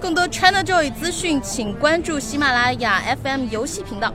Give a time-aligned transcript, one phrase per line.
[0.00, 4.12] 更多 ChinaJoy 资讯，请关注喜马拉雅 FM 游戏频道。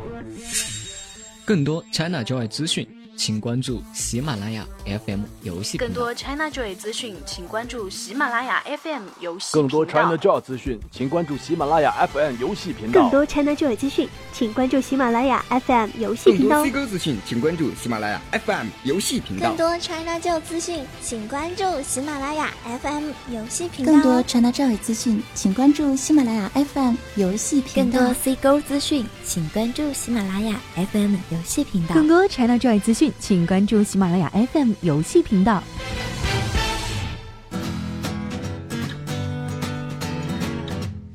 [1.46, 2.86] 更多 ChinaJoy 资讯。
[3.17, 13.02] 请关注喜马拉雅 FM 游戏更多 ChinaJoy 资讯，请关注喜马拉雅 FM 游戏更多 ChinaJoy 资讯，请关注喜马拉雅 FM 游戏频道。
[13.02, 16.62] 更多 ChinaJoy 资讯，请关注喜马拉雅 FM 游戏频道。
[16.62, 19.47] 更多 C 哥资讯，请关注喜马拉雅 FM 游戏频道。
[19.47, 23.92] 更多 ChinaJoy 资讯，请关注喜马拉雅 FM 游戏频道。
[23.92, 28.00] 更多 ChinaJoy 资讯，请关注喜马拉雅 FM 游戏频道。
[28.00, 31.96] 更多 C 哥资讯，请关注喜马拉雅 FM 游戏频道。
[31.96, 33.04] 更多 ChinaJoy 资讯。
[33.19, 35.63] 请关注喜马拉雅 FM 游戏频道。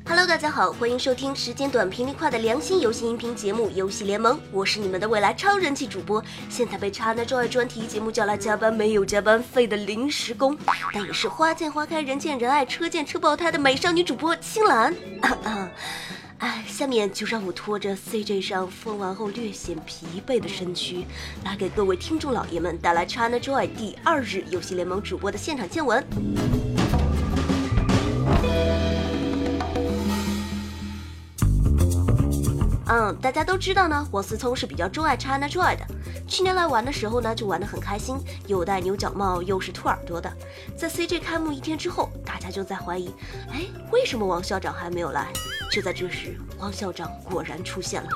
[0.05, 10.57] Hello，大家好，欢迎收听时间短、频率快的良心游戏音频节目《游戏联盟》，我是你们的未来超人气主播，现在被 ChinaJoy 专题节目叫来加班没有加班费的临时工，
[10.93, 14.93] 但也是花见花开、人见人爱、车见车爆胎的美少女主播青兰。
[16.41, 21.05] 哎，下面就让我拖着 CJ 上疯完后略显疲惫的身躯，
[21.45, 26.03] 来给各位听众老爷们带来 ChinaJoy 第二日游戏联盟主播的现场见闻。
[32.87, 35.85] 嗯，大家都知道呢，王思聪是比较钟爱 ChinaJoy 的。
[36.27, 38.17] 去年来玩的时候呢，就玩得很开心，
[38.47, 40.31] 又戴牛角帽，又是兔耳朵的。
[40.75, 42.09] 在 CJ 开幕一天之后，
[42.41, 43.11] 大家就在怀疑，
[43.51, 43.61] 哎，
[43.91, 45.27] 为什么王校长还没有来？
[45.71, 48.09] 就在这时，王校长果然出现了。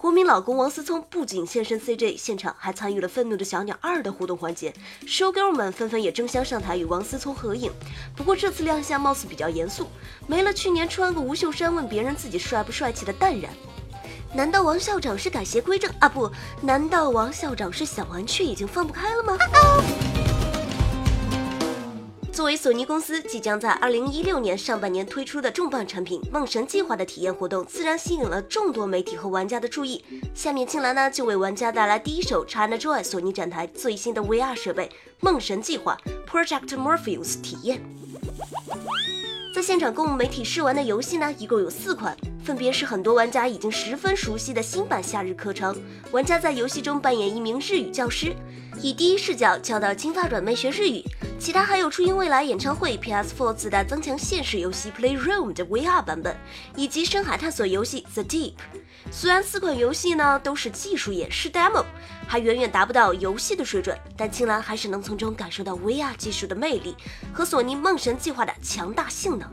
[0.00, 4.72] 国民老公王思聪不仅现身 CJ 现场，还参与了《愤怒的小鸟二》的互动环节
[5.06, 7.72] ，show girl 们纷纷也争相上台与王思聪合影。
[8.14, 9.88] 不过这次亮相貌似比较严肃，
[10.28, 13.50] 没了去年穿个无袖衫问别人自己帅不帅气的淡然。
[14.32, 16.08] 难道王校长是改邪归正啊？
[16.08, 19.36] 不，难道王校长是想玩却已经放不开了吗？
[22.34, 30.04] 作为索尼公司即将在二零一六年上半年推出的重磅产品《梦神计划》的体验活动，自然吸引了众多媒体和玩家的注意。
[30.34, 34.86] 下面青兰呢就为玩家带来第一手 ChinaJoy 索尼展台最新的 VR 设备
[35.20, 35.96] 《梦神计划》
[36.28, 37.80] Project Morpheus 体验。
[39.54, 45.72] 在现场供媒体试玩的游戏呢，一共有四款，分别是很多玩家已经十分熟悉的新版《夏日课程》，
[46.10, 48.34] 玩家在游戏中扮演一名日语教师，
[48.82, 51.00] 以第一视角教导金发软妹学日语。
[51.38, 56.34] 其他还有初音未来演唱会 PS4 自带增强现实游戏 Playroom 的 VR 版本，
[56.74, 58.54] 以及深海探索游戏 The Deep。
[59.10, 61.84] 虽然四款游戏呢都是技术演示 demo，
[62.26, 66.96] 还远远达不到游戏的水准，但青兰还是能从中感受到 VR 技术的魅力
[67.32, 69.48] 和索尼梦神计划的强大性能。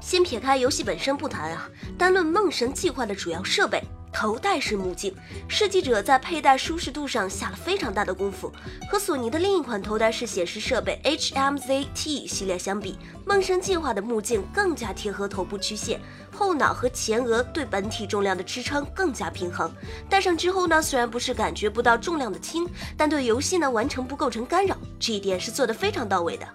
[0.00, 1.68] 先撇开游戏本身不谈啊，
[1.98, 3.82] 单论梦神计划的主要设备。
[4.14, 5.12] 头戴式目镜，
[5.48, 8.50] 设计者在佩戴舒适度上下了非常大的功夫。
[8.88, 16.00] 和索尼的另一款头戴式显示设备 HMZ-T 系列相比，梦神计划的目镜更加贴合头部曲线，
[16.32, 19.70] 后脑和前额对本体重量的支撑更加平衡。
[20.08, 26.46] 戴上之后呢，虽然不是感觉不到重量的轻，但对游戏呢完成不构成干扰，这一点是做得非常到位的。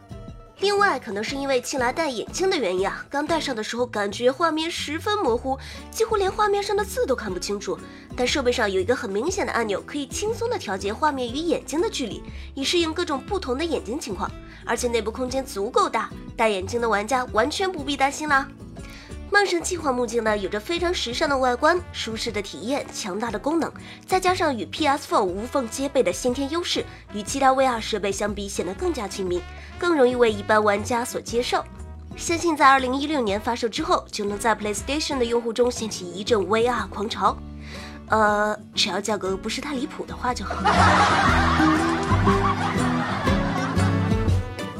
[0.61, 5.57] 另外，可能是因为青来戴眼镜的原因啊，刚戴上的时候感觉画面十分模糊，
[5.89, 7.79] 几乎连画面上的字都看不清楚。
[8.13, 12.21] 但设备上有一个很明显的按钮，可以轻松的调节画面与眼睛的距离，
[12.55, 14.29] 以适应各种不同的眼睛情况。
[14.65, 18.45] 而且内部空间足够大，戴眼镜的玩家完全不必担心啦。
[19.31, 23.71] 曼神计划目镜呢，有着非常时尚的外观、舒适的体验、强大的功能，
[24.05, 29.39] 再加上与 PS4 无缝接备的先天优势，与其他 VR 设备相比显得更加亲民，
[29.77, 31.63] 更容易为一般玩家所接受。
[32.17, 37.37] 相信在2016年发售之后，就能在 PlayStation 的用户中掀起一阵 VR 狂潮。
[38.09, 40.55] 呃，只要价格不是太离谱的话就好。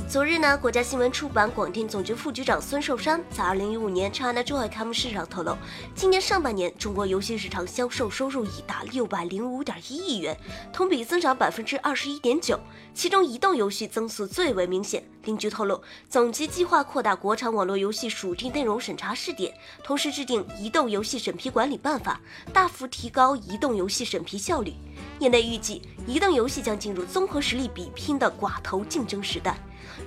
[0.09, 5.55] 昨日呢，国家新闻出版广电总局副局长孙寿山在二零一五年 ChinaJoy 开幕式上透露，
[5.93, 10.35] 今年上半年中国游戏市场销售收入已达六百零五点一亿元，
[10.73, 12.59] 同比增长百分之二十一点九，
[12.91, 15.03] 其中移动游戏增速最为明显。
[15.25, 22.19] 另据透露，总局计划扩大国产网络游戏属地内容审查试点，同时制定移动游戏审批管理办法，
[22.51, 24.73] 大幅提高移动游戏审批效率。
[25.19, 29.55] 业内预计，移动游戏将进入综合实力比拼的寡头竞争时代。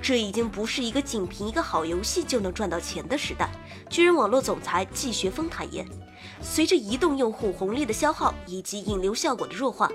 [0.01, 3.51] 这已经不是一个仅凭一个好游戏就能赚到钱的时代。
[3.89, 5.87] 巨人网络总裁季学峰坦言，
[6.41, 9.91] 随着移动用户红利的消耗以及引流效果的弱化，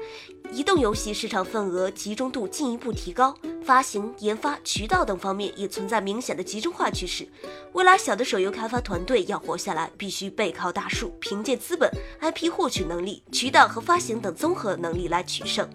[0.52, 7.28] 移动游戏市场份额集中度进一步提高，发行、研发、渠道等方面也存在明显的集中化趋势。
[7.74, 11.90] 未来小的手游开发团队要活下来，必须背靠大树，凭借资本、
[12.22, 15.68] IP 获取能力、渠道和发行等综合能力来取胜。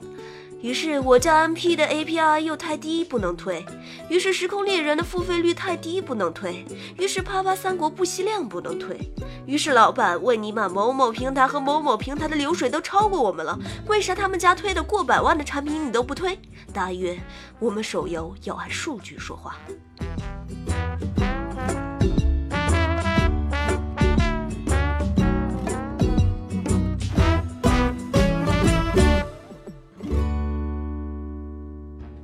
[0.63, 3.65] 于是我叫 MP 的 API 又太低不能推，
[4.09, 6.65] 于是时空猎人的付费率太低不能推，
[6.97, 8.97] 于是啪啪三国不吸量不能推，
[9.45, 16.39] 于是老板问你把某某平台和某某平台的流水都超过我们了，为啥他们家推的过百万的产品你都不推？
[16.73, 17.19] 大约
[17.59, 19.57] 我们手游要按数据说话。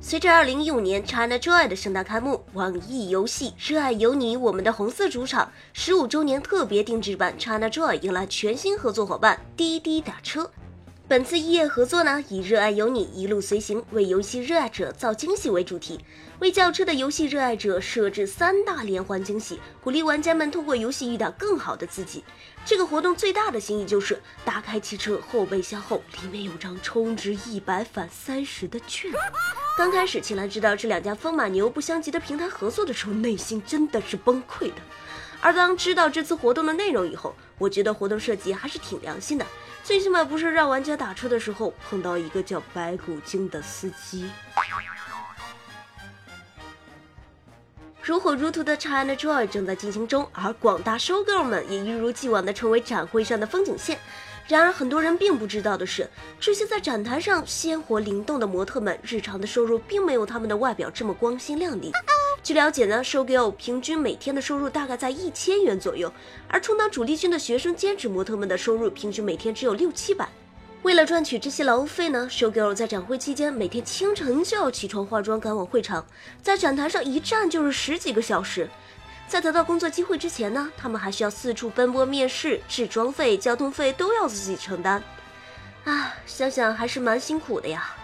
[0.01, 10.49] 随着二零一五年 China Joy 的盛大开幕，网易游戏《热爱有你》我们的红色主场十五周年特别定制版 China Joy 迎来全新合作伙伴滴滴打车。
[11.09, 15.99] 本次异业合作呢，以“热爱有你，一路随行”为游戏热爱者造惊喜为主题，
[16.39, 22.23] 为轿车的游戏热爱者设置三大连环惊喜，鼓励玩家们通过游戏遇到更好的自己。
[22.63, 29.11] 这个活动最大的新意就是打开汽车后备箱后，里面有张充值一百返三十的券。
[29.79, 34.81] 刚开始，秦岚知道这两家风马牛不相及的平台合作的时候，内心真的是崩溃的。
[35.39, 39.45] 而当知道这次活动的内容以后，我觉得活动设计还是挺良心的，
[39.81, 44.29] 最起码不是让玩家打车的时候碰到一个叫白骨精的司机。
[48.01, 53.97] 如火如荼的 China Joy 正在进行中，而广大收购们也一如既往的成为展会上的风景线。
[54.49, 56.09] 然而，很多人并不知道的是，
[56.39, 61.91] 这些在展台上鲜活灵动的模特们，日常的收入并没有他们的外表这么光鲜亮丽。
[62.41, 66.11] 据了解呢，show girl 平均每天的收入大概在一千元左右，
[66.47, 70.27] 而充当主力军的学生兼职模特们的收入平均每天只有六七百。
[70.81, 76.03] 为了赚取这些劳务费呢，show girl 在展会期间每天清晨就要起床化妆赶往会场，
[76.41, 78.67] 在展台上一站就是十几个小时。
[79.29, 85.03] 在得到工作机会之前呢，他们还需要四处奔波面试，置装费、交通费都要自己承担。
[85.85, 87.95] 啊，想想还是蛮辛苦的呀。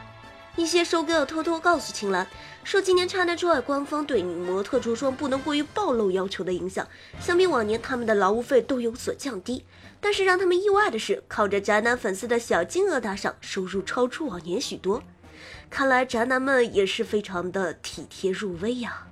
[0.55, 2.27] 一些收 girl 偷偷告诉青兰，
[2.63, 6.87] 受今年 China Joy 官方对女模特着装不能过于暴露要求的影响，
[7.19, 9.65] 相比往年他们的劳务费都有所降低。
[9.99, 15.01] 但是让他们意外的是，靠着宅男粉丝的小金额打赏，收入超出往年许多。
[15.71, 19.07] 看来宅男们也是非常的体贴入微呀。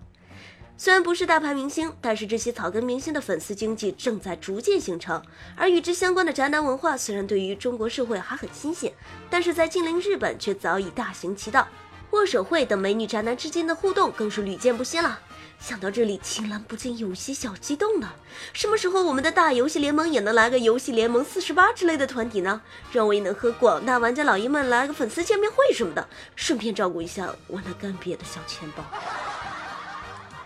[0.75, 5.21] 虽然不是大牌明星，但是这些草根明星的粉丝经济正在逐渐形成，
[5.55, 8.91] 而与之相关的宅男文化虽然对于中国社会还很新鲜，
[9.29, 11.67] 但是在近邻日本却早已大行其道。
[12.11, 15.19] 握手会等美女宅男之间的互动更是屡见不鲜了。
[15.59, 18.13] 想到这里，青兰不禁有些小激动了。
[18.51, 22.61] 什么时候我们的大游戏联盟也能来个游戏联盟四十八之类的团体呢？
[22.91, 28.83] 让我也能和广大玩家老爷们来个粉丝见面会什么的，顺便照顾一下我那干瘪的小钱包。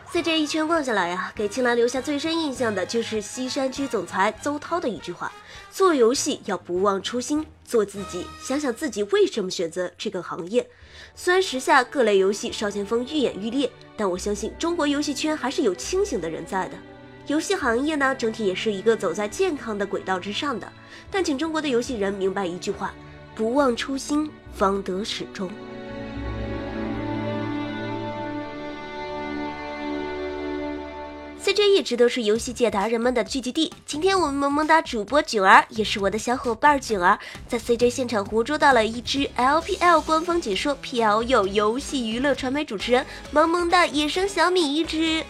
[0.10, 5.32] 在这一圈逛下来呀，给青兰留下最深印象的就是西山区总裁邹涛的一句话：
[5.70, 10.66] 做游戏要不忘初心，做自己，想想自己为什么选择这个行业。
[11.14, 16.78] 虽然时下各类游戏少先锋愈演愈烈，但我相信中国游戏圈还是有清醒的人在的。
[17.28, 20.72] 游戏行业呢，整体也是一个走在健康的轨道之上的。
[21.12, 22.94] 但请中国的游戏人明白一句话：
[23.36, 25.52] 不忘初心，方得始终。
[31.48, 33.72] CJ 一直都是游戏界达人们的聚集地。
[33.86, 37.18] 今天我们萌萌哒主播囧儿，也是我的小伙伴囧儿，
[37.48, 45.24] 在 CJ 现场活捉到了一只 LPL 官方解说 PLU 游戏娱乐传媒主持人萌萌哒野生小米一只。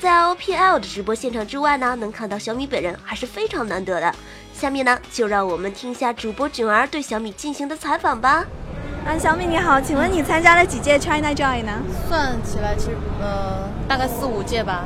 [0.00, 4.12] 在 LPL 的直播现场之外呢，能看到小米本人还是非常难得的。
[4.52, 8.44] 下面呢，就让我们听一下主播囧儿对小米进行的采访吧。
[9.06, 11.80] 啊，小米你好，请问你参加了几届 China Joy 呢？
[12.08, 14.82] 算起来，其实呃，大概四五届吧。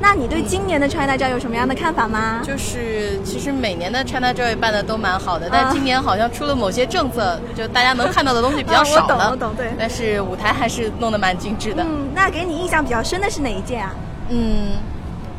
[0.00, 2.40] 那你对今年的 China Joy 有什么样的看法吗？
[2.44, 9.30] 就是其实每年的 China Joy 办的都蛮好的，但今年好像出了某些政策，就大家能看到的东西比较少了。
[9.30, 9.72] 我懂，我懂，对。
[9.78, 11.82] 但是舞台还是弄得蛮精致的。
[11.82, 13.92] 嗯，那给你印象比较深的是哪一届啊？
[14.30, 14.68] 嗯，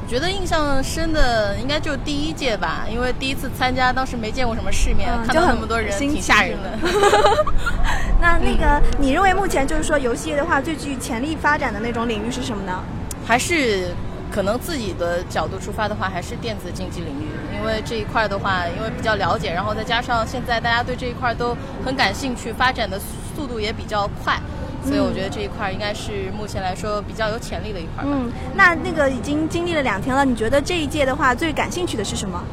[0.04, 6.70] 我觉得印象深的应该就第一届吧，因为第一次参加，当时没见过什么世面，看到那么多人，挺吓人的。
[8.22, 12.84] 那那个，你认为目前就是说游戏业的话，最具潜力发展的那种领域是什么呢？
[13.26, 13.88] 还是？
[14.32, 23.00] 可能自己的角度出发的话，还是电子竞技领域，因为这一块的话，因为比较了解，然后再加上现在大家对这一块都很感兴趣，发展的
[23.36, 24.40] 速度也比较快，
[24.84, 28.04] 所以我觉得这一块应该是目前来说比较有潜力的一块。
[28.06, 32.44] 嗯，那那个已经经历了两天了，你觉得这一届的话最感兴趣的是什么？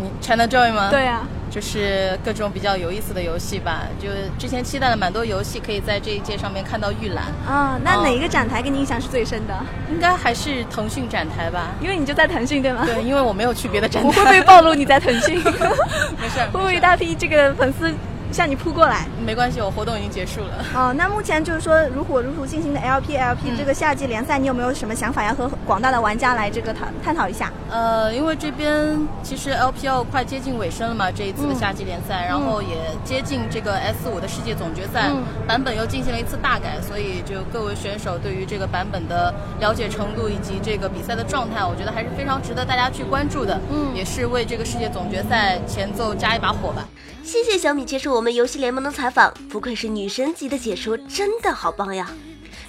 [0.00, 0.90] 你 China Joy 吗？
[0.90, 1.22] 对呀。
[1.54, 7.26] 就是各种比较有意思的游戏吧，就之前期待了蛮多游戏，可以在这一届上面看到预览。
[7.46, 9.54] 啊，那哪一个展台给你印象是最深的？
[9.88, 12.82] 应该还是腾讯展台吧，因为你就在腾讯对吗？
[12.84, 14.08] 对，因为我没有去别的展台。
[14.10, 15.36] 我会不会暴露你在腾讯？
[16.18, 16.40] 没事。
[16.52, 17.88] 会不会一大批这个粉丝
[18.34, 19.06] 向你扑过来。
[19.24, 20.64] 没关系，我活动已经结束了。
[20.74, 27.52] 哦，那目前就是说如火如荼进行的 LPLP、嗯、这个夏季联赛，你有没有什么想法要和广大的玩家来这个探探讨一下？
[27.70, 43.60] 呃，因为这边其实 LPL 快接近尾声了嘛，这一次的夏季联赛，嗯、然后也接近这个 S 五的世界总决赛、嗯、版本又进行了一次大改，所以就各位选手对于这个版本的了解程度以及这个比赛的状态，我觉得还是非常值得大家去关注的。
[43.70, 46.84] 嗯，也是为这个世界总决赛前奏加一把火吧。
[47.24, 52.08] 谢谢小米接受我们游戏联盟的采访，不愧是女神级的解说，真的好棒呀！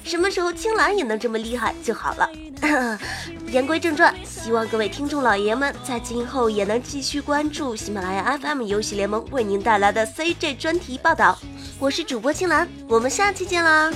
[0.03, 2.29] 什么时候青兰也能这么厉害就好了。
[3.51, 11.37] 言归正传，希望各位听众老爷们在今后也能继续关注喜马拉雅 FM 游戏联盟为您带来的 CJ 专题报道。
[11.77, 13.91] 我是主播青兰，我们下期见啦！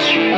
[0.00, 0.37] Street.